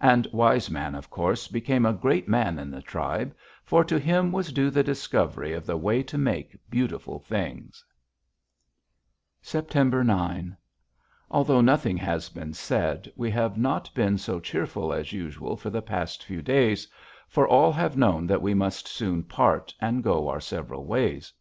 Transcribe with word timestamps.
And 0.00 0.26
Wise 0.32 0.68
Man, 0.68 0.96
of 0.96 1.08
course, 1.08 1.46
became 1.46 1.86
a 1.86 1.92
great 1.92 2.26
man 2.26 2.58
in 2.58 2.68
the 2.68 2.82
tribe, 2.82 3.32
for 3.62 3.84
to 3.84 3.96
him 3.96 4.32
was 4.32 4.50
due 4.52 4.70
the 4.70 4.82
discovery 4.82 5.52
of 5.52 5.66
the 5.66 5.76
way 5.76 6.02
to 6.02 6.18
make 6.18 6.58
beautiful 6.68 7.20
things." 7.20 7.84
[Illustration: 9.40 9.66
GLACIER 9.68 9.70
ON 9.70 9.70
TRAIL 9.70 10.02
TO 10.02 10.22
ICEBERG 10.24 10.30
LAKE] 10.32 10.32
September 10.32 10.48
9. 10.48 10.56
Although 11.38 11.60
nothing 11.60 11.96
has 11.96 12.28
been 12.28 12.54
said, 12.54 13.12
we 13.14 13.30
have 13.30 13.56
not 13.56 13.94
been 13.94 14.18
so 14.18 14.40
cheerful 14.40 14.92
as 14.92 15.12
usual 15.12 15.56
for 15.56 15.70
the 15.70 15.80
past 15.82 16.24
few 16.24 16.42
days, 16.42 16.88
for 17.28 17.46
all 17.46 17.70
have 17.70 17.96
known 17.96 18.26
that 18.26 18.42
we 18.42 18.54
must 18.54 18.88
soon 18.88 19.22
part 19.22 19.72
and 19.80 20.02
go 20.02 20.26
our 20.26 20.40
several 20.40 20.86
ways. 20.86 21.32